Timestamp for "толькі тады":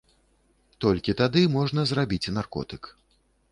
0.85-1.43